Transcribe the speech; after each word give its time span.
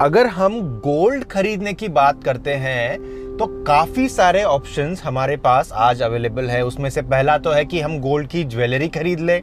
अगर 0.00 0.26
हम 0.26 0.60
गोल्ड 0.84 1.24
खरीदने 1.24 1.72
की 1.72 1.88
बात 1.88 2.22
करते 2.24 2.54
हैं 2.54 2.98
तो 3.36 3.46
काफ़ी 3.64 4.08
सारे 4.08 4.42
ऑप्शंस 4.44 5.02
हमारे 5.02 5.36
पास 5.36 5.70
आज 5.74 6.02
अवेलेबल 6.02 6.48
है। 6.50 6.64
उसमें 6.64 6.88
से 6.90 7.02
पहला 7.02 7.36
तो 7.38 7.50
है 7.50 7.64
कि 7.64 7.80
हम 7.80 7.98
गोल्ड 8.00 8.28
की 8.28 8.42
ज्वेलरी 8.44 8.88
खरीद 8.88 9.20
ले, 9.20 9.40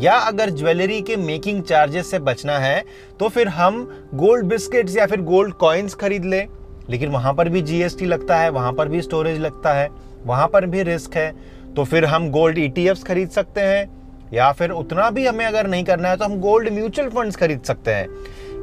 या 0.00 0.14
अगर 0.14 0.50
ज्वेलरी 0.50 1.00
के 1.02 1.16
मेकिंग 1.16 1.62
चार्जेस 1.62 2.10
से 2.10 2.18
बचना 2.18 2.58
है 2.58 2.82
तो 3.20 3.28
फिर 3.28 3.48
हम 3.48 3.82
गोल्ड 4.14 4.46
बिस्किट्स 4.46 4.96
या 4.96 5.06
फिर 5.06 5.20
गोल्ड 5.22 5.54
कॉइन्स 5.54 5.94
खरीद 5.94 6.24
ले। 6.24 6.44
लेकिन 6.90 7.10
वहाँ 7.10 7.32
पर 7.34 7.48
भी 7.48 7.62
जीएसटी 7.62 8.06
लगता 8.06 8.38
है, 8.38 8.50
वहाँ 8.50 8.72
पर 8.72 8.88
भी 8.88 9.00
स्टोरेज 9.02 9.38
लगता 9.38 9.72
है, 9.72 9.88
वहाँ 10.24 10.48
पर 10.48 10.66
भी 10.66 10.82
रिस्क 10.82 11.16
है। 11.16 11.32
तो 11.76 11.84
फिर 11.84 12.04
हम 12.04 12.30
गोल्ड 12.30 12.58
ईटीएफ्स 12.58 13.04
खरीद 13.04 13.30
सकते 13.30 13.60
हैं, 13.60 13.88
या 14.32 14.50
फिर 14.52 14.70
उतना 14.72 15.08
भी 15.10 15.26
हमें 15.26 15.44
अगर 15.46 15.66
नहीं 15.66 15.84
करना 15.84 16.08
है 16.08 16.16
तो 16.16 16.24
हम 16.24 16.38
गोल्ड 16.40 16.72
म्यूचुअल 16.72 17.08
फंड्स 17.08 17.36
खरीद 17.36 17.62
सकते 17.62 17.90
हैं। 17.90 18.06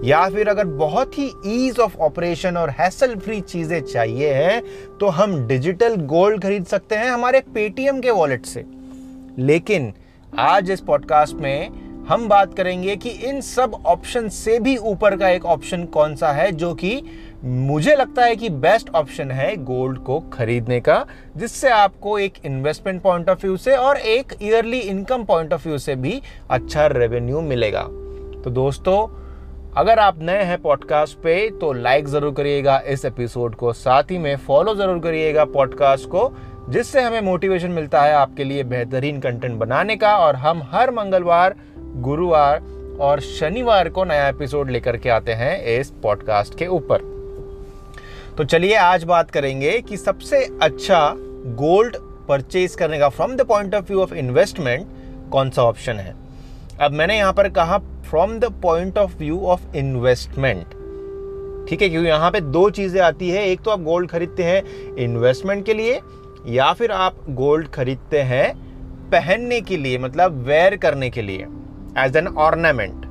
या 0.03 0.27
फिर 0.29 0.47
अगर 0.47 0.65
बहुत 0.65 1.17
ही 1.17 1.29
ईज 1.45 1.79
ऑफ़ 1.79 1.97
ऑपरेशन 1.97 2.57
और 2.57 2.69
हैसल 2.69 3.15
फ्री 3.15 3.39
चीज़ें 3.41 3.79
चाहिए 3.81 4.33
हैं 4.33 4.61
तो 4.99 5.07
हम 5.07 5.35
डिजिटल 5.47 5.95
गोल्ड 6.05 6.41
खरीद 6.43 6.65
सकते 6.65 6.95
हैं 6.95 7.09
हमारे 7.09 7.39
पेटीएम 7.53 8.01
के 8.01 8.11
वॉलेट 8.11 8.45
से। 8.45 8.63
लेकिन 9.39 9.93
आज 10.33 10.71
इस 10.71 10.81
पॉडकास्ट 10.81 11.35
में 11.35 11.85
हम 12.09 12.27
बात 12.29 12.53
करेंगे 12.53 12.95
कि 12.95 13.09
इन 13.09 13.41
सब 13.41 13.71
ऑप्शन 13.85 14.27
से 14.29 14.59
भी 14.59 14.75
ऊपर 14.77 15.15
का 15.17 15.29
एक 15.29 15.45
ऑप्शन 15.45 15.83
कौन 15.85 16.15
सा 16.15 16.31
है, 16.31 16.51
जो 16.51 16.73
कि 16.73 17.01
मुझे 17.43 17.95
लगता 17.95 18.25
है 18.25 18.35
कि 18.35 18.49
बेस्ट 18.49 18.89
ऑप्शन 18.89 19.31
है 19.31 19.55
गोल्ड 19.55 19.97
को 19.99 20.19
खरीदने 20.33 20.79
का, 20.79 21.05
जिससे 21.37 21.69
आपको 21.69 22.17
एक 22.19 22.33
इन्वेस्टमेंट 22.45 23.01
पॉइंट 23.01 23.29
ऑफ़ 23.29 23.41
व्यू 23.41 23.57
से 23.57 23.75
और 23.75 23.97
एक 23.97 24.33
yearly 24.41 24.79
income 24.79 25.23
point 25.23 25.53
of 25.53 25.67
view 25.67 25.77
से 25.77 25.95
भी 25.95 26.21
अच्छा 26.49 26.87
रेवेन्यू 26.87 27.41
मिलेगा। 27.41 27.83
तो 28.43 28.49
दोस्तों 28.49 29.05
अगर 29.77 29.99
आप 29.99 30.19
नए 30.19 30.43
हैं 30.43 30.57
पॉडकास्ट 30.61 31.17
पे 31.17 31.33
तो 31.61 31.71
लाइक 31.73 32.07
ज़रूर 32.07 32.33
करिएगा 32.33 32.77
इस 32.87 33.03
एपिसोड 33.05 33.55
को। 33.55 33.73
साथ 33.73 34.11
ही 34.11 34.17
में 34.17 34.35
फॉलो 34.37 34.73
ज़रूर 34.75 34.99
करिएगा 34.99 35.45
पॉडकास्ट 35.45 36.07
को, 36.09 36.31
जिससे 36.69 37.01
हमें 37.01 37.19
मोटिवेशन 37.21 37.71
मिलता 37.71 38.01
है 38.03 38.13
आपके 38.13 38.43
लिए 38.43 38.63
बेहतरीन 38.63 39.19
कंटेंट 39.19 39.59
बनाने 39.59 39.95
का। 39.95 40.15
और 40.17 40.35
हम 40.35 40.63
हर 40.71 40.91
मंगलवार, 40.91 41.55
गुरुवार 41.77 42.63
और 43.01 43.19
शनिवार 43.19 43.89
को 43.89 44.03
नया 44.03 44.27
एपिसोड 44.27 44.69
लेकर 44.69 44.97
के 44.97 45.09
आते 45.09 45.33
हैं 45.33 45.63
इस 45.79 45.91
पॉडकास्ट 46.03 46.57
के 46.59 46.67
ऊपर। 46.67 47.01
तो 48.37 48.43
चलिए 48.43 48.75
आज 48.75 49.03
बात 49.03 49.31
करेंगे 49.31 49.79
कि 49.81 49.97
सबसे 49.97 50.45
अच्छा 50.61 51.13
गोल्ड 51.63 51.97
परचेज 52.27 52.75
करने 52.75 52.99
का 52.99 53.09
from 53.09 53.35
the 53.35 53.45
point 53.45 53.75
of 53.75 53.85
view 53.85 54.01
of 54.01 54.13
investment 54.15 54.87
कौन 55.31 55.49
सा 55.49 55.63
ऑप्शन 55.63 55.99
है? 55.99 56.26
अब 56.81 56.91
मैंने 56.91 57.17
यहाँ 57.17 57.33
पर 57.33 57.47
कहा 57.49 57.77
from 58.09 58.37
the 58.39 58.45
point 58.61 58.97
of 58.97 59.15
view 59.17 59.39
of 59.41 59.75
investment 59.75 60.65
ठीक 61.69 61.81
है, 61.81 61.89
क्योंकि 61.89 62.07
यहाँ 62.07 62.29
पे 62.31 62.41
दो 62.41 62.69
चीज़ें 62.69 62.99
आती 63.01 63.29
है, 63.29 63.43
एक 63.45 63.61
तो 63.61 63.71
आप 63.71 63.81
गोल्ड 63.83 64.09
खरीदते 64.09 64.43
हैं 64.43 64.95
इन्वेस्टमेंट 64.97 65.65
के 65.65 65.73
लिए, 65.73 65.99
या 66.47 66.71
फिर 66.73 66.91
आप 66.91 67.15
गोल्ड 67.29 67.67
खरीदते 67.69 68.21
हैं 68.23 68.53
पहनने 69.11 69.59
के 69.61 69.77
लिए 69.77 69.97
मतलब 69.97 70.37
वेयर 70.47 70.75
करने 70.77 71.09
के 71.09 71.21
लिए 71.21 71.47
एज 71.99 72.17
एन 72.17 72.27
ऑर्नामेंट 72.27 73.05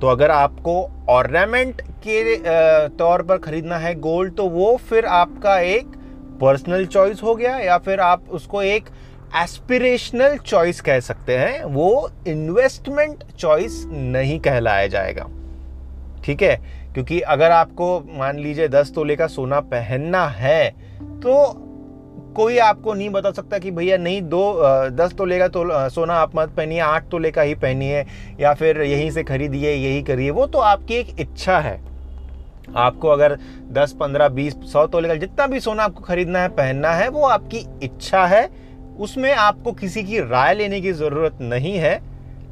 तो 0.00 0.08
अगर 0.08 0.30
आपको 0.30 0.74
ऑर्नामेंट 1.10 1.80
के 2.06 2.36
तौर 2.98 3.22
पर 3.22 3.38
खरीदना 3.38 3.76
है 3.78 3.94
गोल्ड 4.00 4.34
तो 4.36 4.48
वो 4.50 4.76
फिर 4.88 5.06
आपका 5.06 5.58
एक 5.60 5.96
पर्सनल 6.40 6.86
चॉइस 6.86 7.22
हो 7.22 7.34
गया, 7.34 7.56
या 7.58 7.78
फिर 7.78 8.00
आप 8.00 8.28
उसको 8.30 8.62
एक 8.62 8.88
एस्पिरेशनल 9.36 10.36
चॉइस 10.36 10.80
कह 10.80 11.00
सकते 11.00 11.36
हैं 11.38 11.64
वो 11.64 12.10
इन्वेस्टमेंट 12.28 13.24
चॉइस 13.32 13.82
नहीं 13.86 14.38
कहलाया 14.40 14.86
जाएगा। 14.86 15.26
ठीक 16.24 16.42
है? 16.42 16.56
क्योंकि 16.94 17.20
अगर 17.20 17.50
आपको 17.50 17.98
मान 18.18 18.38
लीजिए 18.38 18.68
दस 18.68 18.92
तोले 18.94 19.16
का 19.16 19.26
सोना 19.26 19.60
पहनना 19.60 20.26
है 20.26 20.70
तो 21.22 21.34
कोई 22.36 22.58
आपको 22.58 22.94
नहीं 22.94 23.10
बता 23.10 23.30
सकता 23.30 23.58
कि 23.58 23.70
भैया 23.70 23.96
नहीं 23.96 24.22
दो 24.22 24.42
दस 24.88 25.14
तोले 25.18 25.38
का 25.38 25.48
तो 25.48 25.64
सोना 25.90 26.14
आप 26.14 26.36
मत 26.36 26.48
पहनिए 26.48 26.78
आठ 26.78 27.08
तोले 27.08 27.30
का 27.30 27.42
ही 27.42 27.54
पहनिए 27.54 28.04
या 28.40 28.54
फिर 28.54 28.82
यहीं 28.82 29.10
से 29.10 29.22
खरीदिए 29.22 29.72
यही 29.72 30.02
करिए 30.02 30.30
वो 30.30 30.46
तो 30.46 30.58
आपकी 30.58 30.94
एक 30.94 31.20
इच्छा 31.20 31.58
है। 31.58 31.80
आपको 32.76 33.08
अगर 33.08 33.38
10, 33.72 33.94
15, 34.00 34.28
20, 34.28 34.54
100 34.64 34.86
तोले 34.86 35.08
का 35.08 35.14
जितना 35.14 35.46
भी 35.46 35.60
सोना 35.60 35.82
आपको 35.82 36.00
खरीदना 36.00 36.38
है 36.38 36.48
पहनना 36.48 36.90
है 36.90 37.08
वो 37.08 37.26
आपकी 37.26 37.66
इच्छा 37.82 38.26
है 38.26 38.61
उसमें 38.98 39.32
आपको 39.32 39.72
किसी 39.72 40.02
की 40.02 40.18
राय 40.20 40.54
लेने 40.54 40.80
की 40.80 40.92
ज़रूरत 40.92 41.38
नहीं 41.40 41.76
है, 41.76 42.00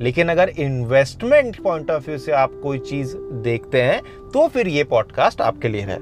लेकिन 0.00 0.28
अगर 0.28 0.48
इन्वेस्टमेंट 0.48 1.60
पॉइंट 1.62 1.90
ऑफ़ 1.90 2.06
व्यू 2.06 2.18
से 2.18 2.32
आप 2.32 2.60
कोई 2.62 2.78
चीज़ 2.80 3.16
देखते 3.44 3.82
हैं 3.82 4.30
तो 4.32 4.46
फिर 4.48 4.68
ये 4.68 4.84
पॉडकास्ट 4.84 5.40
आपके 5.40 5.68
लिए 5.68 5.82
है। 5.82 5.98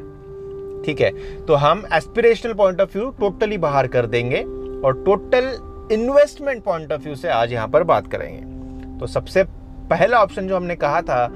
ठीक 0.83 1.01
है? 1.01 1.11
तो 1.47 1.55
हम 1.55 1.83
aspirational 1.95 2.53
point 2.55 2.81
of 2.81 2.97
view 2.99 3.09
totally 3.11 3.59
बाहर 3.59 3.87
कर 3.87 4.07
देंगे 4.07 4.43
और 4.85 5.03
total 5.07 5.53
investment 5.93 6.63
point 6.65 6.93
of 6.93 7.03
view 7.03 7.15
से 7.15 7.29
आज 7.29 7.53
यहाँ 7.53 7.69
पर 7.69 7.83
बात 7.83 8.11
करेंगे। 8.13 8.99
तो 8.99 9.07
सबसे 9.07 9.45
पहला 9.91 10.23
ऑप्शन 10.23 10.49
जो 10.49 10.57
हमने 10.57 10.77
कहा 10.77 11.03
था 11.03 11.27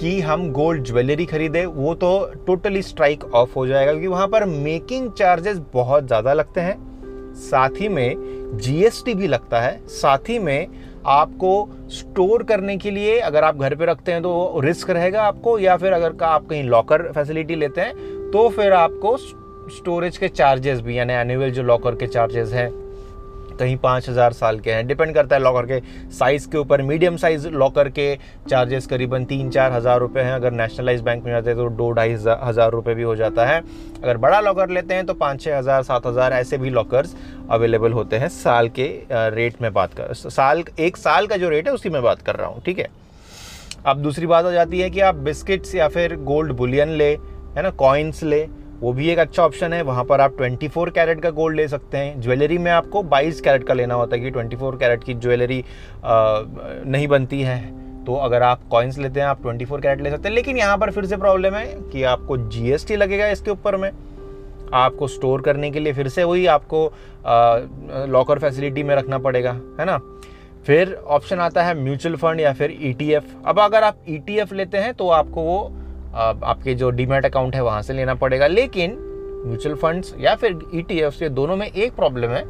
कि 0.00 0.20
हम 0.20 0.50
गोल्ड 0.52 0.84
ज्वेलरी 0.84 1.26
खरीदे, 1.26 1.64
वो 1.66 1.94
तो 1.94 2.32
टोटली 2.46 2.82
स्ट्राइक 2.82 3.24
ऑफ़ 3.24 3.54
हो 3.56 3.66
जाएगा, 3.66 3.92
क्योंकि 3.92 4.06
वहाँ 4.06 4.26
पर 4.28 4.44
मेकिंग 4.44 5.10
चार्जेस 5.12 5.60
बहुत 5.72 6.06
ज़्यादा 6.06 6.32
लगते 6.32 6.60
हैं। 6.60 7.34
साथ 7.34 7.80
ही 7.80 7.88
में 7.88 8.41
जीएसटी 8.54 9.14
भी 9.14 9.26
लगता 9.26 9.60
है। 9.60 9.76
साथ 9.88 10.28
ही 10.28 10.38
में 10.38 10.66
आपको 11.06 11.68
स्टोर 11.90 12.42
करने 12.42 12.76
के 12.76 12.90
लिए 12.90 13.18
अगर 13.20 13.44
आप 13.44 13.56
घर 13.56 13.74
पे 13.74 13.86
रखते 13.86 14.12
हैं 14.12 14.22
तो 14.22 14.60
रिस्क 14.60 14.90
रहेगा 14.90 15.22
आपको 15.22 15.58
या 15.58 15.76
फिर 15.76 15.92
अगर 15.92 16.12
का 16.12 16.26
आप 16.26 16.46
कहीं 16.46 16.62
लॉकर 16.64 17.10
फैसिलिटी 17.12 17.54
लेते 17.54 17.80
हैं 17.80 18.30
तो 18.30 18.48
फिर 18.48 18.72
आपको 18.72 19.16
स्टोरेज 19.16 20.16
के 20.16 20.28
चार्जेस 20.28 20.80
भी, 20.80 20.98
यानी 20.98 21.12
एनुअल 21.12 21.50
जो 21.50 21.62
लॉकर 21.62 21.94
के 21.94 22.06
चार्जेस 22.06 22.52
हैं 22.52 22.70
कहीं 23.62 23.76
पाँच 23.78 24.08
हज़ार 24.08 24.32
साल 24.34 24.58
के 24.60 24.70
हैं। 24.72 24.86
डिपेंड 24.86 25.14
करता 25.14 25.36
है 25.36 25.42
लॉकर 25.42 25.66
के 25.66 25.80
साइज़ 26.10 26.48
के 26.50 26.58
ऊपर। 26.58 26.82
मीडियम 26.82 27.16
साइज़ 27.16 27.46
लॉकर 27.50 27.88
के 27.90 28.14
चार्जेस 28.48 28.86
करीबन 28.86 29.24
तीन 29.24 29.50
चार 29.50 29.72
हज़ार 29.72 29.98
रुपये 30.00 30.22
हैं। 30.24 30.32
अगर 30.32 30.52
नेशनलाइज 30.52 31.00
बैंक 31.02 31.24
में 31.24 31.30
जाते 31.32 31.50
हैं 31.50 31.58
तो 31.58 31.68
दो 31.72 31.90
ढाई 31.92 32.12
हज़ार 32.12 32.70
रुपये 32.70 32.94
भी 32.94 33.02
हो 33.02 33.14
जाता 33.16 33.44
है। 33.46 33.60
अगर 34.02 34.16
बड़ा 34.18 34.40
लॉकर 34.40 34.70
लेते 34.70 34.94
हैं 34.94 35.04
तो 35.06 35.14
पाँच 35.14 35.42
छः 35.42 35.58
हज़ार, 35.58 35.82
सात 35.82 36.06
हज़ार 36.06 36.32
ऐसे 36.32 36.58
भी 36.58 36.70
लॉकर्स 36.70 37.14
अवेलेबल 37.50 37.92
होते 37.92 38.16
हैं 38.16 38.28
साल 38.30 38.68
के 38.70 38.86
रेट 39.10 39.60
में 39.62 39.72
बात 39.72 39.94
कर 39.94 40.12
साल, 40.14 40.64
एक 40.80 40.96
साल 40.96 41.26
का 41.26 41.36
जो 41.36 41.48
रेट 41.48 41.68
है 41.68 41.74
उसी 41.74 41.90
में 41.90 42.02
बात 42.02 42.22
कर 42.22 42.36
रहा 42.36 42.48
हूँ, 42.48 42.62
ठीक 42.62 42.78
है? 42.78 42.88
अब 43.86 44.02
दूसरी 44.02 44.26
बात 44.26 44.44
हो 44.44 44.52
जाती 44.52 44.80
है 44.80 44.90
कि 44.90 45.00
आप 45.02 45.14
बिस्किट्स 45.22 45.74
या 45.74 45.88
फिर 45.88 46.16
गोल्ड 46.24 46.52
बुलियन 46.54 46.88
ले, 46.90 47.10
है 47.56 47.62
ना 47.62 47.70
कॉइन्स 47.78 48.22
ले 48.24 48.42
वो 48.82 48.92
भी 48.92 49.08
एक 49.08 49.18
अच्छा 49.18 49.42
ऑप्शन 49.42 49.72
है। 49.72 49.82
वहाँ 49.82 50.04
पर 50.04 50.20
आप 50.20 50.36
24 50.36 50.90
कैरेट 50.90 51.20
का 51.22 51.30
गोल्ड 51.30 51.56
ले 51.56 51.66
सकते 51.68 51.98
हैं। 51.98 52.20
ज्वेलरी 52.20 52.58
में 52.58 52.70
आपको 52.70 53.02
22 53.04 53.40
कैरेट 53.40 53.64
का 53.64 53.74
लेना 53.74 53.94
होता 53.94 54.16
है 54.16 54.22
कि 54.22 54.30
24 54.30 54.76
कैरेट 54.78 55.04
की 55.04 55.14
ज्वेलरी 55.16 55.64
नहीं 56.04 57.08
बनती 57.08 57.40
है। 57.42 57.60
तो 58.04 58.14
अगर 58.16 58.42
आप 58.42 58.62
कॉइन्स 58.70 58.98
लेते 58.98 59.20
हैं, 59.20 59.26
आप 59.26 59.42
24 59.42 59.80
कैरेट 59.80 60.00
ले 60.00 60.10
सकते 60.10 60.28
हैं। 60.28 60.34
लेकिन 60.34 60.56
यहाँ 60.58 60.78
पर 60.78 60.90
फिर 60.90 61.06
से 61.06 61.16
प्रॉब्लम 61.16 61.54
है 61.54 61.66
कि 61.92 62.02
आपको 62.04 62.36
जीएसटी 62.38 62.96
लगेगा 62.96 63.28
इसके 63.28 63.50
ऊपर 63.50 63.76
में। 63.76 63.90
आपको 64.74 65.06
स्टोर 65.08 65.42
करने 65.42 65.70
के 65.70 65.80
लिए 65.80 65.92
फिर 65.92 66.08
से 66.08 66.24
वही 66.24 66.46
आपको 66.46 66.84
लॉकर 68.08 68.38
फैसिलिटी 68.38 68.82
में 68.82 68.94
रखना 68.96 69.18
पड़ेगा, 69.18 69.52
है 69.80 69.84
ना? 69.84 69.98
फिर 70.66 70.92
ऑप्शन 70.94 71.40
आता 71.40 71.62
है 71.62 71.74
म्यूचुअल 71.74 72.16
फंड 72.16 72.40
या 72.40 72.52
फिर 72.52 72.76
ईटीएफ 72.80 73.24
e 73.24 73.46
अब 73.46 73.60
अगर 73.60 73.84
आप 73.84 73.96
ईटीएफ 74.08 74.48
e 74.48 74.56
लेते 74.56 74.78
हैं 74.78 74.92
तो 74.94 75.08
आपको 75.10 75.42
वो 75.42 75.72
आपके 76.14 76.74
जो 76.74 76.90
डीमेट 76.90 77.26
अकाउंट 77.26 77.54
है 77.54 77.62
वहाँ 77.64 77.82
से 77.82 77.92
लेना 77.92 78.14
पड़ेगा। 78.14 78.46
लेकिन 78.46 78.96
म्यूचुअल 79.46 79.74
फंड्स 79.76 80.14
या 80.18 80.34
फिर 80.34 80.58
ई 80.74 80.82
e 80.82 81.28
दोनों 81.30 81.56
में 81.56 81.66
एक 81.66 81.94
प्रॉब्लम 81.96 82.30
है 82.30 82.44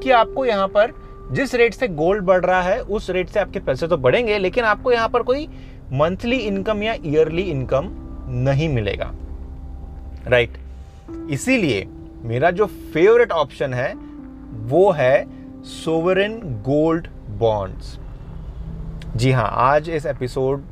कि 0.00 0.10
आपको 0.10 0.44
यहाँ 0.46 0.68
पर 0.68 0.92
जिस 1.32 1.54
रेट 1.54 1.74
से 1.74 1.88
गोल्ड 1.88 2.24
बढ़ 2.24 2.44
रहा 2.44 2.62
है, 2.62 2.80
उस 2.80 3.10
रेट 3.10 3.28
से 3.28 3.40
आपके 3.40 3.60
पैसे 3.60 3.86
तो 3.88 3.96
बढ़ेंगे, 3.96 4.38
लेकिन 4.38 4.64
आपको 4.64 4.92
यहाँ 4.92 5.08
पर 5.08 5.22
कोई 5.22 5.46
मंथली 5.92 6.36
इनकम 6.36 6.82
या 6.82 6.94
ईयरली 6.94 7.42
इनकम 7.42 7.88
नहीं 8.28 8.68
मिलेगा। 8.68 9.10
Right 10.26 10.50
right. 10.50 11.30
इसीलिए 11.30 11.86
मेरा 12.24 12.50
जो 12.50 12.66
फेवरेट 12.66 13.32
ऑप्शन 13.32 13.74
है, 13.74 13.92
वो 14.52 14.90
है 14.90 15.26
सोवरेन 15.64 16.38
गोल्ड 16.66 17.06
बॉन्ड्स 17.38 17.98
जी 19.16 19.30
हाँ 19.32 19.48
आज 19.52 19.88
इस 19.90 20.06
एपिसोड 20.06 20.62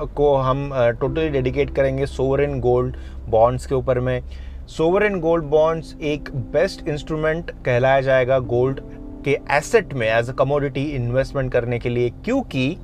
को 0.00 0.34
हम 0.36 0.70
टोटली 1.00 1.28
डेडिकेट 1.28 1.74
करेंगे 1.76 2.06
सोवरेन 2.06 2.58
गोल्ड 2.60 2.96
बॉन्ड्स 3.28 3.66
के 3.66 3.74
ऊपर 3.74 4.00
में। 4.00 4.22
सोवरेन 4.68 5.18
गोल्ड 5.20 5.44
बॉन्ड्स 5.46 5.94
एक 6.02 6.30
बेस्ट 6.52 6.88
इंस्ट्रूमेंट 6.88 7.50
कहलाया 7.64 8.00
जाएगा 8.00 8.38
गोल्ड 8.38 8.80
के 9.24 9.38
एसेट 9.52 9.92
में 9.92 10.06
एज 10.08 10.28
अ 10.30 10.32
कमोडिटी 10.34 10.84
इन्वेस्टमेंट 10.86 11.52
करने 11.52 11.78
के 11.78 11.88
लिए, 11.88 12.10
क्योंकि 12.24 12.76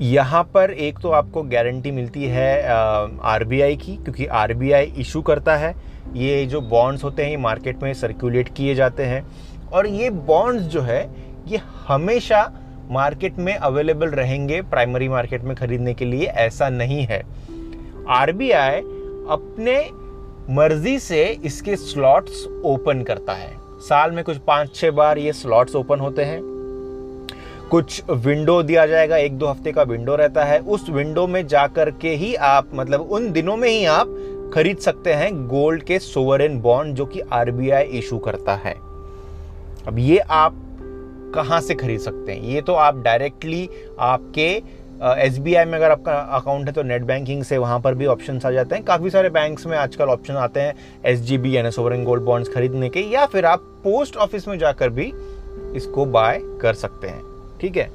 यहाँ 0.00 0.42
पर 0.54 0.70
एक 0.70 0.98
तो 0.98 1.10
आपको 1.10 1.42
गारंटी 1.42 1.90
मिलती 1.90 2.24
है 2.26 2.62
आरबीआई 2.62 3.76
की, 3.76 3.96
क्योंकि 3.96 4.26
आरबीआई 4.26 4.92
इशू 4.98 5.22
करता 5.22 5.56
है। 5.56 5.74
ये 6.14 6.44
जो 6.46 6.60
बॉन्ड्स 6.60 7.04
होते 7.04 7.22
हैं, 7.22 7.30
ये 7.30 7.36
मार्केट 7.36 7.82
में 7.82 7.92
सर्कुलेट 7.94 8.48
किए 8.56 8.74
जाते 8.74 9.04
हैं। 9.04 9.24
और 9.72 9.86
ये 9.86 10.10
बॉन्ड्स 10.10 10.64
जो 10.64 10.80
है, 10.82 11.02
ये 11.48 11.60
हमेशा 11.88 12.42
मार्केट 12.92 13.38
में 13.38 13.54
अवेलेबल 13.54 14.10
रहेंगे 14.10 14.60
प्राइमरी 14.62 15.08
मार्केट 15.08 15.42
में 15.42 15.54
खरीदने 15.56 15.94
के 15.94 16.04
लिए, 16.04 16.26
ऐसा 16.26 16.68
नहीं 16.68 17.04
है। 17.04 17.22
आरबीआई 18.10 18.80
अपने 19.30 19.78
मर्ज़ी 20.50 20.98
से 20.98 21.24
इसके 21.44 21.76
स्लॉट्स 21.76 22.46
ओपन 22.64 23.02
करता 23.02 23.32
है। 23.32 23.50
साल 23.80 24.10
में 24.10 24.22
कुछ 24.24 24.36
पाँच 24.38 24.74
छह 24.74 24.90
बार 24.90 25.18
ये 25.18 25.32
स्लॉट्स 25.32 25.76
ओपन 25.76 26.00
होते 26.00 26.24
हैं। 26.24 26.40
कुछ 27.70 28.02
विंडो 28.10 28.62
दिया 28.62 28.86
जाएगा, 28.86 29.16
एक 29.16 29.38
दो 29.38 29.46
हफ़्ते 29.46 29.72
का 29.72 29.82
विंडो 29.82 30.16
रहता 30.16 30.44
है। 30.44 30.58
उस 30.58 30.88
विंडो 30.90 31.26
में 31.26 31.46
जाकर 31.46 31.90
के 31.92 32.14
ही 32.14 32.34
आप 32.34 32.70
मतलब 32.74 33.00
उन 33.00 33.30
दिनों 33.32 33.56
में 33.56 33.68
ही 33.68 33.84
आप 33.84 34.16
खरीद 34.54 34.78
सकते 34.78 35.12
हैं 35.12 35.30
गोल्ड 35.48 35.82
के 35.82 35.98
सोवरेन 35.98 36.60
बॉन्ड 36.60 36.96
जो 36.96 37.06
कि 37.06 37.20
आरबीआई 37.32 37.84
इशू 37.98 38.18
करता 38.18 38.54
है। 38.54 38.74
अब 39.86 39.98
ये 39.98 40.18
आप 40.18 40.56
कहाँ 41.34 41.60
से 41.60 41.74
खरीद 41.74 42.00
सकते 42.00 42.32
हैं? 42.32 42.42
ये 42.42 42.60
तो 42.60 42.74
आप 42.74 43.02
डायरेक्टली 43.02 43.68
आपके 44.00 44.50
एस 45.02 45.38
बी 45.38 45.54
आई 45.54 45.64
में 45.64 45.76
अगर 45.78 45.90
आपका 45.90 46.12
अकाउंट 46.36 46.66
है 46.66 46.72
तो 46.72 46.82
नेट 46.82 47.02
बैंकिंग 47.02 47.42
से 47.44 47.58
वहाँ 47.58 47.78
पर 47.80 47.94
भी 47.94 48.06
ऑप्शन 48.06 48.40
आ 48.46 48.50
जाते 48.50 48.74
हैं। 48.74 48.84
काफ़ी 48.84 49.10
सारे 49.10 49.28
बैंक्स 49.30 49.66
में 49.66 49.76
आजकल 49.78 50.08
ऑप्शन 50.08 50.34
आते 50.34 50.60
हैं 50.60 50.74
एस 51.04 51.20
जी 51.20 51.38
बी 51.38 51.56
यानी 51.56 51.70
सोवरेन 51.70 52.04
गोल्ड 52.04 52.22
बॉन्ड्स 52.22 52.52
खरीदने 52.54 52.88
के 52.88 53.00
या 53.02 53.24
फिर 53.26 53.46
आप 53.46 53.60
पोस्ट 53.84 54.16
ऑफ़िस 54.16 54.48
में 54.48 54.58
जाकर 54.58 54.90
भी 54.90 55.12
इसको 55.76 56.04
बाय 56.06 56.40
कर 56.62 56.74
सकते 56.74 57.08
हैं। 57.08 57.22
ठीक 57.60 57.76
है? 57.76 57.90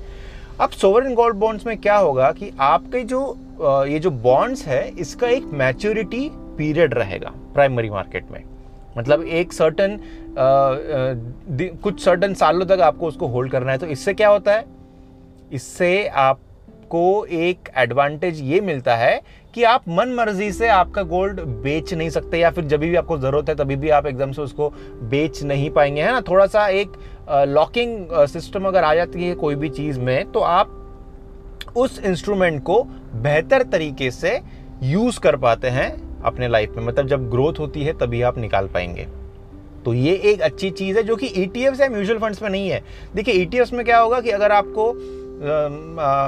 अब 0.61 0.69
सोवरेन 0.71 1.13
गोल्ड 1.15 1.35
बॉन्ड्स 1.35 1.65
में 1.65 1.77
क्या 1.77 1.97
होगा 1.97 2.31
कि 2.31 2.51
आपके 2.59 3.03
जो 3.03 3.21
ये 3.87 3.99
जो 3.99 4.11
बॉन्ड्स 4.11 4.65
है, 4.65 4.87
इसका 4.91 5.27
एक 5.27 5.45
मैच्योरिटी 5.53 6.29
पीरियड 6.57 6.93
रहेगा 6.93 7.33
प्राइमरी 7.53 7.89
मार्केट 7.89 8.31
में। 8.31 8.43
मतलब 8.97 9.23
एक 9.23 9.53
सर्टन 9.53 9.99
कुछ 11.83 12.03
सर्टन 12.03 12.33
सालों 12.33 12.65
तक 12.65 12.81
आपको 12.81 13.07
उसको 13.07 13.27
होल्ड 13.27 13.51
करना 13.51 13.71
है। 13.71 13.77
तो 13.77 13.85
इससे 13.87 14.13
क्या 14.13 14.29
होता 14.29 14.53
है? 14.53 14.65
इससे 15.51 16.07
आपको 16.07 17.25
एक 17.25 17.69
एडवांटेज 17.77 18.41
ये 18.41 18.59
मिलता 18.61 18.95
है 18.95 19.21
कि 19.53 19.63
आप 19.63 19.83
मन 19.89 20.13
मर्ज़ी 20.17 20.51
से 20.51 20.67
आपका 20.67 21.01
गोल्ड 21.03 21.39
बेच 21.63 21.93
नहीं 21.93 22.09
सकते 22.09 22.37
या 22.37 22.49
फिर 22.51 22.65
जब 22.65 22.79
भी 22.79 22.95
आपको 22.95 23.17
ज़रूरत 23.17 23.49
है 23.49 23.55
तभी 23.55 23.75
भी 23.75 23.89
आप 23.89 24.05
एकदम 24.05 24.31
से 24.31 24.41
उसको 24.41 24.69
बेच 25.03 25.43
नहीं 25.43 25.69
पाएँगे, 25.69 26.01
है 26.01 26.11
ना? 26.11 26.21
थोड़ा 26.21 26.45
सा 26.47 26.67
एक 26.69 26.91
लॉकिंग 27.47 28.25
सिस्टम 28.27 28.67
अगर 28.67 28.83
आ 28.83 28.93
जाती 28.95 29.27
है 29.27 29.35
कोई 29.35 29.55
भी 29.55 29.69
चीज़ 29.69 29.99
में 29.99 30.31
तो 30.31 30.39
आप 30.39 31.73
उस 31.77 32.01
इंस्ट्रूमेंट 32.05 32.61
को 32.63 32.81
बेहतर 33.15 33.63
तरीके 33.63 34.11
से 34.11 34.39
यूज़ 34.83 35.19
कर 35.19 35.35
पाते 35.37 35.67
हैं। 35.69 36.06
अपने 36.21 36.47
लाइफ 36.47 36.75
में। 36.77 36.83
मतलब 36.85 37.07
जब 37.07 37.29
ग्रोथ 37.29 37.59
होती 37.59 37.83
है, 37.83 37.93
तभी 37.93 38.21
आप 38.21 38.37
निकाल 38.37 38.67
पाएँगे। 38.67 39.07
तो 39.85 39.93
ये 39.93 40.13
एक 40.25 40.41
अच्छी 40.41 40.69
चीज़ 40.71 40.97
है, 40.97 41.03
जो 41.03 41.15
कि 41.15 41.27
ई 41.27 41.47
e 41.47 41.81
या 41.81 41.89
म्यूचुअल 41.89 42.19
फंड्स 42.19 42.41
में 42.41 42.49
नहीं 42.49 42.69
है। 42.69 42.83
देखिए 43.15 43.33
ई 43.35 43.45
e 43.47 43.71
में 43.73 43.85
क्या 43.85 43.99
होगा 43.99 44.21
कि 44.21 44.29
अगर 44.29 44.51
आपको 44.51 44.91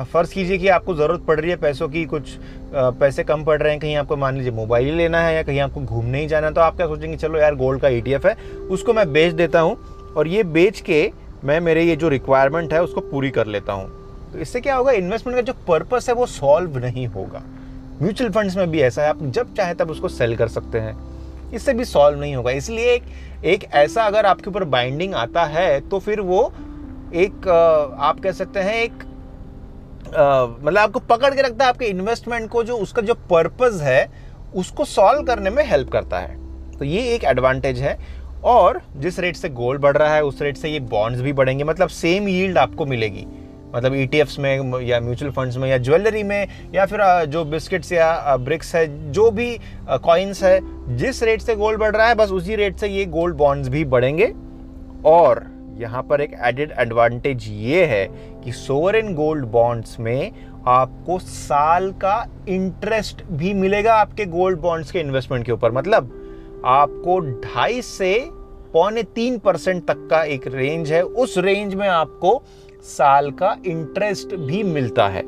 फ़र्ज़ 0.06 0.34
कीजिए 0.34 0.58
कि 0.58 0.68
आपको 0.68 0.94
ज़रूरत 0.96 1.22
पड़ 1.22 1.40
रही 1.40 1.50
है 1.52 1.56
पैसों 1.58 1.88
की, 1.90 2.06
कुछ 2.06 2.36
पैसे 2.74 3.24
कम 3.24 3.44
पड़ 3.44 3.58
रहे 3.62 3.72
हैं, 3.72 3.80
कहीं 3.80 3.96
आपको, 3.96 4.18
मान 4.18 4.36
लीजिए, 4.36 4.52
मोबाइल 4.52 4.86
ही 4.86 4.92
लेना 4.92 5.22
है 5.22 5.36
या 5.36 5.44
कहीं 5.44 5.60
आपको 5.60 5.82
घूमने 5.82 6.20
ही 6.22 6.28
जाना 6.28 6.48
है 6.48 6.54
तो 6.54 6.62
आप 6.62 6.76
क्या 6.76 6.88
सोचेंगे, 6.88 7.18
चलो 7.18 7.40
यार 7.40 7.56
गोल्ड 7.56 7.82
का 7.82 7.88
ई 7.88 8.02
e 8.02 8.26
है, 8.26 8.36
उसको 8.70 8.94
मैं 8.94 9.12
बेच 9.14 9.34
देता 9.34 9.60
हूँ 9.60 9.78
और 10.14 10.28
ये 10.28 10.44
बेच 10.46 10.82
के 10.82 11.12
मैं, 11.44 11.60
मेरे 11.60 11.84
ये 11.84 11.96
जो 11.96 12.10
रिक्वायरमेंट 12.10 12.74
है, 12.74 12.84
उसको 12.84 13.02
पूरी 13.02 13.30
कर 13.32 13.48
लेता 13.48 13.74
हूँ। 13.74 13.90
तो 14.34 14.40
इससे 14.40 14.62
क्या 14.62 14.76
होगा 14.76 14.92
इन्वेस्टमेंट 14.92 15.36
का 15.38 15.42
जो 15.42 15.54
पर्पस 15.68 16.10
है, 16.10 16.16
वो 16.16 16.26
सॉल्व 16.26 16.78
नहीं 16.78 17.08
होगा। 17.08 17.44
म्यूचुअल 18.02 18.32
फंड्स 18.32 18.56
में 18.58 18.70
भी 18.72 18.82
ऐसा 18.82 19.02
है, 19.02 19.10
आप 19.10 19.24
जब 19.24 19.54
चाहे 19.56 19.74
तब 19.74 19.90
उसको 19.92 20.08
सेल 20.10 20.36
कर 20.36 20.48
सकते 20.48 20.80
हैं। 20.80 20.98
इससे 21.54 21.74
भी 21.74 21.86
सॉल्व 21.86 22.20
नहीं 22.20 22.36
होगा। 22.36 22.52
इसलिए 22.52 22.94
एक 22.94 23.04
एक 23.46 23.64
ऐसा 23.66 24.04
अगर 24.04 24.26
आपके 24.26 24.50
ऊपर 24.50 24.64
बाइंडिंग 24.66 25.14
आता 25.16 25.44
है 25.46 25.80
तो 25.90 26.00
फिर 26.00 26.22
वो 26.22 26.42
एक 27.16 27.48
आप 27.48 28.20
कह 28.20 28.32
सकते 28.32 28.60
हैं 28.60 28.76
एक 28.76 29.04
मतलब 30.08 30.78
आपको 30.78 31.00
पकड़ 31.00 31.34
के 31.36 31.42
रखता 31.42 31.64
है, 31.64 31.70
आपके 31.70 31.86
इन्वेस्टमेंट 31.86 32.50
को 32.50 32.64
जो, 32.64 32.78
उसका 32.78 33.02
जो 33.02 33.14
पर्पज 33.30 33.82
है, 33.82 34.10
उसको 34.56 34.86
सॉल्व 34.86 35.24
करने 35.24 35.50
में 35.50 35.64
हेल्प 35.66 35.90
करता 35.90 36.20
है। 36.20 36.38
तो 36.78 36.86
ये 36.86 37.02
एक 37.16 37.24
एडवांटेज 37.24 37.80
है। 37.80 37.98
और 38.44 38.82
जिस 38.96 39.20
रेट 39.20 39.36
से 39.36 39.50
गोल्ड 39.50 39.82
बढ़ 39.82 39.98
रहा 39.98 40.16
है, 40.16 40.24
उस 40.24 40.42
रेट 40.42 40.58
से 40.58 40.70
ये 40.70 40.80
बॉन्ड्स 40.80 41.22
भी 41.22 41.34
बढ़ेंगे। 41.34 41.64
मतलब 41.64 41.90
सेम 41.90 42.28
यील्ड 42.28 42.58
आपको 42.58 42.86
मिलेगी। 42.86 43.26
मतलब 43.76 43.94
ई 43.94 44.08
e 44.08 44.38
में, 44.40 44.82
या 44.82 45.00
म्यूचुअल 45.00 45.32
फंड्स 45.32 45.58
में, 45.58 45.70
या 45.70 45.78
ज्वेलरी 45.78 46.24
में, 46.24 46.48
या 46.74 46.86
फिर 46.86 47.02
जो 47.26 47.44
बिस्किट्स 47.46 47.92
या 47.92 48.36
ब्रिक्स 48.38 48.76
है, 48.76 49.12
जो 49.12 49.30
भी 49.32 49.58
कॉइन्स 49.90 50.44
है, 50.44 50.60
जिस 50.98 51.24
रेट 51.24 51.42
से 51.42 51.56
गोल्ड 51.56 51.80
बढ़ 51.80 51.96
रहा 51.96 52.08
है, 52.08 52.16
बस 52.16 52.32
उसी 52.32 52.56
रेट 52.56 52.78
से 52.78 52.88
ये 52.88 53.06
गोल्ड 53.08 53.36
बॉन्ड्स 53.36 53.70
भी 53.70 53.84
बढ़ेंगे। 53.86 54.34
और 55.06 55.46
यहाँ 55.78 56.02
पर 56.04 56.22
एक 56.22 56.32
एडेड 56.46 56.74
एडवांटेज 56.80 57.46
ये 57.50 57.86
है 57.86 58.06
कि 58.44 58.52
सोवरेन 58.52 59.14
गोल्ड 59.16 59.46
बॉन्ड्स 59.46 60.00
में 60.00 60.32
आपको 60.68 61.20
साल 61.20 61.92
का 61.92 62.26
इंटरेस्ट 62.50 63.24
भी 63.32 63.54
मिलेगा 63.54 63.94
आपके 63.96 64.26
गोल्ड 64.26 64.60
बॉन्ड्स 64.60 64.92
के 64.92 65.00
इन्वेस्टमेंट 65.00 65.46
के 65.46 65.52
ऊपर। 65.52 65.72
मतलब 65.72 66.12
आपको 66.66 67.20
ढाई 67.20 67.82
से 67.82 68.14
पौने 68.74 69.04
तीन 69.16 69.38
परसेंट 69.38 69.86
तक 69.86 70.08
का 70.12 70.24
एक 70.24 70.48
रेंज 70.48 70.92
है। 70.92 71.02
उस 71.02 71.38
रेंज 71.38 71.76
में 71.76 71.88
आपको 71.88 72.42
साल 72.84 73.32
का 73.32 73.56
इंटरेस्ट 73.66 74.36
भी 74.36 74.64
मिलता 74.64 75.08
है। 75.08 75.22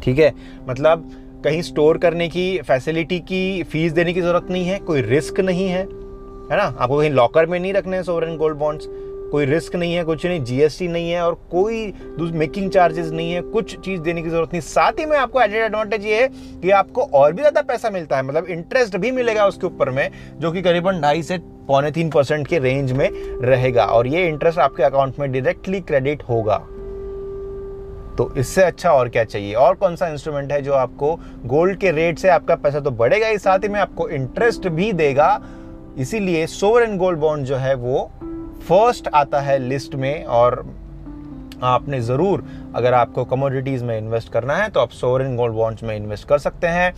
ठीक 0.00 0.18
है? 0.18 0.32
मतलब 0.68 1.10
कहीं 1.44 1.62
स्टोर 1.62 1.98
करने 1.98 2.28
की 2.28 2.58
फैसिलिटी 2.58 3.18
की 3.20 3.62
फ़ीस 3.62 3.92
देने 3.92 4.12
की 4.12 4.20
ज़रूरत 4.20 4.46
नहीं 4.50 4.64
है, 4.64 4.78
कोई 4.78 5.00
रिस्क 5.00 5.40
नहीं 5.40 5.68
है 5.68 5.82
है 6.44 6.56
ना? 6.56 6.76
आपको 6.78 6.98
कहीं 6.98 7.10
लॉकर 7.10 7.46
में 7.46 7.60
नहीं 7.60 7.72
रखने 7.72 7.96
हैं 7.96 8.02
सोवरेन 8.02 8.36
गोल्ड 8.36 8.56
बॉन्ड्स 8.56 8.88
कोई 9.34 9.44
रिस्क 9.46 9.74
नहीं 9.76 9.94
है, 9.94 10.02
कुछ 10.04 10.24
नहीं 10.26 10.42
जीएसटी 10.44 10.86
नहीं 10.88 11.10
है 11.10 11.22
और 11.22 11.34
कोई 11.50 11.92
मेकिंग 12.32 12.70
चार्जेस 12.70 13.10
नहीं 13.10 13.32
है, 13.32 13.40
कुछ 13.42 13.76
चीज़ 13.76 14.00
देने 14.02 14.22
की 14.22 14.28
ज़रूरत 14.28 14.52
नहीं। 14.52 14.60
साथ 14.62 14.98
ही 14.98 15.06
में 15.06 15.16
आपको 15.18 15.40
एडेड 15.40 15.62
एडवांटेज 15.62 16.04
ये 16.06 16.20
है 16.20 16.28
कि 16.60 16.70
आपको 16.72 17.02
और 17.02 17.32
भी 17.32 17.42
ज़्यादा 17.42 17.62
पैसा 17.62 17.90
मिलता 17.90 18.16
है 18.16 18.22
मतलब 18.22 18.46
इंटरेस्ट 18.46 18.96
भी 18.96 19.10
मिलेगा 19.12 19.46
उसके 19.46 19.66
ऊपर 19.66 19.90
में, 19.90 20.10
जो 20.38 20.52
कि 20.52 20.62
करीबन 20.62 21.00
ढाई 21.00 21.22
से 21.22 21.38
पौने 21.68 21.90
तीन 21.90 22.10
परसेंट 22.10 22.46
के 22.46 22.58
रेंज 22.58 22.92
में 22.92 23.08
रहेगा 23.42 23.84
और 23.86 24.06
ये 24.06 24.26
इंटरेस्ट 24.28 24.58
आपके 24.58 24.82
अकाउंट 24.82 25.18
में 25.18 25.30
डायरेक्टली 25.32 25.80
क्रेडिट 25.82 26.22
होगा। 26.22 26.56
तो 28.18 28.32
इससे 28.38 28.62
अच्छा 28.62 28.90
और 28.90 29.08
क्या 29.08 29.24
चाहिए? 29.24 29.54
और 29.54 29.74
कौन 29.74 29.96
सा 29.96 30.08
इंस्ट्रूमेंट 30.08 30.52
है 30.52 30.60
जो 30.62 30.72
आपको 30.74 31.14
गोल्ड 31.46 31.78
के 31.78 31.90
रेट 31.92 32.18
से 32.18 32.28
आपका 32.30 32.54
पैसा 32.56 32.80
तो 32.80 32.90
बढ़ेगा 32.92 33.26
ही, 33.26 33.38
साथ 33.38 33.58
ही 33.58 33.68
में 33.68 33.80
आपको 33.80 34.08
इंटरेस्ट 34.10 34.68
भी 34.70 34.92
देगा, 34.94 35.40
इसीलिए 35.98 36.46
सोवरेन 36.48 36.96
गोल्ड 36.98 37.18
बॉन्ड 37.18 37.46
जो 37.46 37.56
है 37.56 37.74
वो 37.76 38.10
फ़र्स्ट 38.68 39.08
आता 39.14 39.40
है 39.40 39.58
लिस्ट 39.58 39.94
में 39.94 40.24
और 40.24 40.64
आपने 41.62 42.00
ज़रूर 42.00 42.44
अगर 42.76 42.94
आपको 42.94 43.24
कमोडिटीज़ 43.24 43.84
में 43.84 43.96
इन्वेस्ट 43.98 44.32
करना 44.32 44.56
है 44.56 44.68
तो 44.68 44.80
आप 44.80 44.90
सोवरेन 44.92 45.36
गोल्ड 45.36 45.54
बॉन्ड्स 45.54 45.82
में 45.82 45.96
इन्वेस्ट 45.96 46.28
कर 46.28 46.38
सकते 46.38 46.66
हैं। 46.66 46.92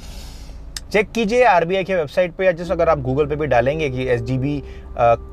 चेक 0.93 1.11
कीजिए 1.11 1.45
आरबीआई 1.45 1.85
की 1.85 1.95
वेबसाइट 1.95 2.35
पे 2.35 2.45
या 2.47 2.53
जैसे 2.53 2.73
अगर 2.73 2.89
आप 2.89 3.01
गूगल 3.01 3.27
पे 3.27 3.37
भी 3.37 3.47
डालेंगे 3.47 3.89
कि 3.91 4.07
एस 4.09 4.23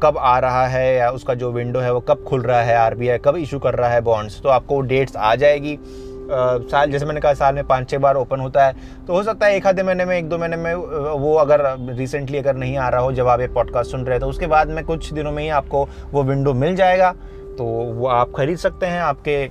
कब 0.04 0.18
आ 0.18 0.38
रहा 0.40 0.66
है 0.68 0.96
या 0.96 1.10
उसका 1.12 1.34
जो 1.34 1.52
विंडो 1.52 1.80
है 1.80 1.94
वो 1.94 2.00
कब 2.00 2.24
खुल 2.28 2.42
रहा 2.42 2.62
है 2.62 2.76
आरबीआई 2.76 3.18
कब 3.18 3.36
इशू 3.36 3.60
कर 3.60 3.76
रहा 3.76 3.90
है 3.90 4.02
बॉन्ड्स 4.02 4.42
तो 4.42 4.50
आपको 4.50 4.82
डेट्स 4.82 5.16
आ 5.16 5.36
जाएगी। 5.36 5.78
साल, 6.24 6.92
जैसे 6.92 7.06
मैंने 7.06 7.22
कहा, 7.22 7.34
साल 7.34 7.56
में 7.56 7.64
पाँच 7.64 7.90
छः 7.90 7.98
बार 7.98 8.16
ओपन 8.16 8.40
होता 8.40 8.66
है। 8.66 8.76
तो 9.08 9.14
हो 9.14 9.24
सकता 9.24 9.46
है 9.46 9.56
एक 9.56 9.68
आधे 9.68 9.84
महीने 9.84 10.06
में, 10.06 10.18
एक 10.18 10.30
दो 10.30 10.38
महीने 10.38 10.58
में 10.58 10.74
वो 10.74 11.34
अगर 11.36 11.66
रिसेंटली 11.90 12.38
अगर 12.38 12.56
नहीं 12.56 12.78
आ 12.78 12.90
रहा 12.90 13.02
हो, 13.02 13.12
जब 13.12 13.28
आप 13.28 13.40
ये 13.40 13.48
पॉडकास्ट 13.50 13.92
सुन 13.92 14.02
रहे 14.02 14.12
हैं 14.12 14.22
तो 14.22 14.28
उसके 14.28 14.48
बाद 14.48 14.70
में 14.70 14.84
कुछ 14.86 15.12
दिनों 15.14 15.32
में 15.32 15.44
ही 15.44 15.50
आपको 15.52 15.88
वो 16.12 16.24
विंडो 16.24 16.54
मिल 16.56 16.76
जाएगा। 16.76 17.12
तो 17.58 17.64
वो 17.64 18.08
आप 18.10 18.32
खरीद 18.36 18.58
सकते 18.58 18.86
हैं, 18.86 19.02
आपके 19.02 19.50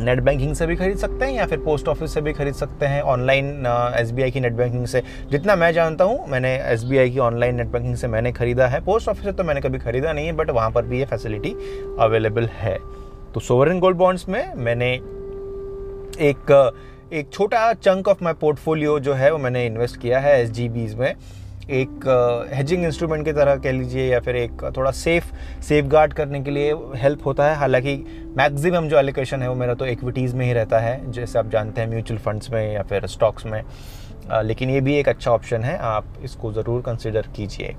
नेट 0.00 0.20
बैंकिंग 0.20 0.54
से 0.54 0.66
भी 0.66 0.76
खरीद 0.76 0.96
सकते 0.98 1.24
हैं, 1.24 1.32
या 1.32 1.46
फिर 1.46 1.58
पोस्ट 1.58 1.88
ऑफ़िस 1.88 2.14
से 2.14 2.20
भी 2.20 2.32
खरीद 2.32 2.54
सकते 2.54 2.86
हैं 2.86 3.00
ऑनलाइन 3.02 3.66
एसबीआई 3.96 4.30
की 4.30 4.40
नेट 4.40 4.52
बैंकिंग 4.52 4.86
से। 4.86 5.02
जितना 5.30 5.56
मैं 5.56 5.72
जानता 5.72 6.04
हूँ, 6.04 6.26
मैंने 6.28 6.54
एसबीआई 6.64 7.10
की 7.10 7.18
ऑनलाइन 7.18 7.54
नेट 7.54 7.66
बैंकिंग 7.66 7.96
से 7.96 8.08
मैंने 8.08 8.32
खरीदा 8.32 8.66
है। 8.66 8.80
पोस्ट 8.84 9.08
ऑफ़िस 9.08 9.24
से 9.24 9.32
तो 9.32 9.44
मैंने 9.44 9.60
कभी 9.60 9.78
खरीदा 9.78 10.12
नहीं 10.12 10.26
है 10.26 10.32
बट 10.32 10.50
वहाँ 10.50 10.70
पर 10.70 10.84
भी 10.84 10.98
ये 10.98 11.04
फैसिलिटी 11.04 11.54
अवेलेबल 12.00 12.48
है। 12.52 12.78
तो 13.34 13.40
सोवरन 13.40 13.78
गोल्ड 13.80 13.96
बॉन्ड्स 13.96 14.28
में 14.28 14.54
मैंने 14.56 14.98
एक 16.20 16.72
एक 17.12 17.28
छोटा 17.32 17.72
चंक 17.72 18.08
ऑफ़ 18.08 18.22
माई 18.24 18.32
पोर्टफोलियो 18.32 18.98
जो 19.00 19.14
है 19.14 19.32
वो 19.32 19.38
मैंने 19.38 19.64
इन्वेस्ट 19.66 20.00
किया 20.00 20.18
है 20.18 20.40
एस 20.42 20.94
में। 20.98 21.14
एक 21.70 22.48
हेजिंग 22.52 22.80
uh, 22.80 22.86
इंस्ट्रूमेंट 22.86 23.24
की 23.24 23.32
तरह 23.32 23.56
कह 23.56 23.72
लीजिए 23.72 24.06
या 24.08 24.20
फिर 24.20 24.36
एक 24.36 24.62
थोड़ा 24.76 24.90
सेफ़ 24.90 25.24
सेफ़ 25.62 25.86
गार्ड 25.86 26.12
करने 26.12 26.40
के 26.42 26.50
लिए 26.50 26.74
हेल्प 26.96 27.26
होता 27.26 27.48
है। 27.50 27.56
हालाँकि 27.56 27.96
मैक्सिमम 28.38 28.88
जो 28.88 28.98
एलोकेशन 28.98 29.42
है 29.42 29.48
वो 29.48 29.54
मेरा 29.54 29.74
तो 29.74 29.86
इक्विटीज़ 29.86 30.36
में 30.36 30.44
ही 30.46 30.52
रहता 30.52 30.78
है 30.78 31.10
जैसे 31.12 31.38
आप 31.38 31.50
जानते 31.50 31.80
हैं 31.80 31.88
म्यूचुअल 31.88 32.20
फंड्स 32.20 32.50
में 32.50 32.72
या 32.72 32.82
फिर 32.82 33.06
स्टॉक्स 33.06 33.46
में। 33.46 33.62
लेकिन 34.42 34.70
ये 34.70 34.80
भी 34.80 34.94
एक 34.94 35.08
अच्छा 35.08 35.30
ऑप्शन 35.30 35.64
है 35.64 35.76
आप 35.78 36.14
इसको 36.22 36.52
ज़रूर 36.52 36.80
कंसिडर 36.82 37.26
कीजिए। 37.36 37.74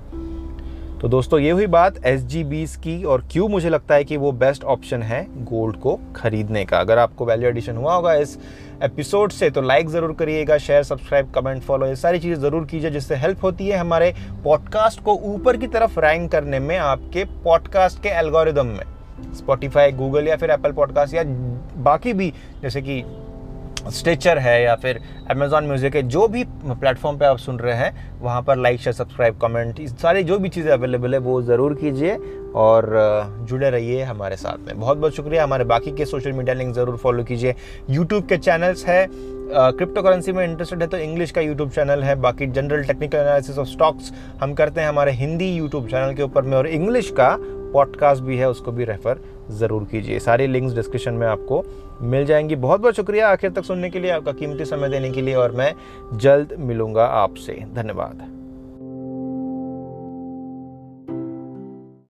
तो 1.00 1.08
दोस्तों, 1.08 1.38
ये 1.40 1.50
हुई 1.50 1.66
बात 1.66 1.96
एस 2.06 2.76
की 2.76 3.02
और 3.04 3.22
क्यों 3.32 3.48
मुझे 3.48 3.68
लगता 3.68 3.94
है 3.94 4.04
कि 4.04 4.16
वो 4.16 4.30
बेस्ट 4.32 4.64
ऑप्शन 4.64 5.02
है 5.02 5.22
गोल्ड 5.44 5.76
को 5.76 5.94
खरीदने 6.16 6.64
का। 6.64 6.78
अगर 6.78 6.98
आपको 6.98 7.24
वैल्यू 7.26 7.48
एडिशन 7.48 7.76
हुआ 7.76 7.94
होगा 7.94 8.14
इस 8.14 8.36
एपिसोड 8.82 9.32
से 9.32 9.50
तो 9.50 9.62
लाइक 9.62 9.88
ज़रूर 9.88 10.12
करिएगा 10.12 10.56
शेयर 10.58 10.82
सब्सक्राइब 10.82 11.30
कमेंट 11.30 11.62
फॉलो 11.62 11.86
ये 11.86 11.96
सारी 11.96 12.18
चीज़ें 12.18 12.40
ज़रूर 12.40 12.64
कीजिए 12.64 12.90
जिससे 12.90 13.16
हेल्प 13.16 13.44
होती 13.44 13.68
है 13.68 13.78
हमारे 13.78 14.12
पॉडकास्ट 14.44 15.02
को 15.04 15.14
ऊपर 15.34 15.56
की 15.56 15.66
तरफ़ 15.68 16.00
रैंक 16.00 16.30
करने 16.32 16.58
में 16.58 16.76
आपके 16.78 17.24
पॉडकास्ट 17.44 18.02
के 18.02 18.08
एल्गोरिदम 18.18 18.66
में। 18.68 18.84
स्पॉटिफाई 19.34 19.92
गूगल 19.92 20.28
या 20.28 20.36
फिर 20.36 20.50
एप्पल 20.50 20.72
पॉडकास्ट 20.72 21.14
या 21.14 21.22
बाकी 21.82 22.12
भी, 22.12 22.32
जैसे 22.62 22.82
कि 22.82 23.02
स्टेचर 23.90 24.38
है 24.38 24.62
या 24.62 24.74
फिर 24.76 25.00
अमेजोन 25.30 25.64
म्यूज़िक 25.66 25.96
है, 25.96 26.02
जो 26.04 26.26
भी 26.28 26.44
प्लेटफॉर्म 26.66 27.18
पे 27.18 27.24
आप 27.24 27.38
सुन 27.38 27.58
रहे 27.58 27.74
हैं, 27.76 27.92
वहाँ 28.20 28.42
पर 28.42 28.56
लाइक 28.56 28.80
शेयर 28.80 28.94
सब्सक्राइब 28.94 29.38
कमेंट 29.42 29.80
सारी 29.90 30.22
जो 30.24 30.38
भी 30.38 30.48
चीज़ें 30.48 30.70
अवेलेबल 30.72 31.14
है, 31.14 31.20
वो 31.20 31.40
ज़रूर 31.42 31.74
कीजिए 31.74 32.16
और 32.56 32.90
जुड़े 33.48 33.70
रहिए 33.70 34.02
हमारे 34.04 34.36
साथ 34.36 34.66
में। 34.66 34.78
बहुत 34.80 34.98
बहुत 34.98 35.16
शुक्रिया। 35.16 35.44
हमारे 35.44 35.64
बाकी 35.66 35.90
के 35.92 36.04
सोशल 36.06 36.32
मीडिया 36.32 36.54
लिंक 36.54 36.74
ज़रूर 36.74 36.96
फॉलो 36.96 37.24
कीजिए। 37.24 37.54
यूट्यूब 37.90 38.26
के 38.28 38.36
चैनल्स 38.38 38.86
है 38.86 39.06
क्रिप्टो 39.50 40.02
करेंसी 40.02 40.32
में 40.32 40.44
इंटरेस्टेड 40.44 40.82
है 40.82 40.86
तो 40.88 40.96
इंग्लिश 40.98 41.30
का 41.30 41.40
यूट्यूब 41.40 41.70
चैनल 41.70 42.02
है, 42.02 42.14
बाकी 42.16 42.46
general 42.48 42.82
technical 42.84 43.18
analysis 43.18 43.58
of 43.58 43.68
stocks 43.68 44.12
हम 44.42 44.52
करते 44.54 44.80
हैं 44.80 44.88
हमारे 44.88 45.12
हिंदी 45.12 45.48
यूट्यूब 45.48 45.86
चैनल 45.88 46.14
के 46.14 46.22
ऊपर 46.22 46.42
में 46.42 46.56
और 46.56 46.66
इंग्लिश 46.68 47.10
का 47.20 47.36
पॉडकास्ट 47.72 48.22
भी 48.22 48.36
है, 48.36 48.50
उसको 48.50 48.72
भी 48.72 48.84
रेफर 48.84 49.20
ज़रूर 49.50 49.84
कीजिए। 49.84 50.18
सारी 50.18 50.46
लिंक्स 50.46 50.74
डिस्क्रिप्शन 50.74 51.14
में 51.14 51.26
आपको 51.26 51.64
मिल 52.02 52.24
जाएँगी। 52.24 52.56
बहुत 52.56 52.80
बहुत 52.80 52.94
शुक्रिया 52.94 53.28
आखिर 53.28 53.50
तक 53.50 53.64
सुनने 53.64 53.90
के 53.90 53.98
लिए, 53.98 54.10
आपका 54.10 54.32
कीमती 54.32 54.64
समय 54.64 54.88
देने 54.88 55.10
के 55.10 55.22
लिए, 55.22 55.34
और 55.34 55.52
मैं 55.52 55.74
जल्द 56.14 56.56
मिलूँगा 56.58 57.04
आपसे। 57.04 57.64
धन्यवाद। 57.74 58.37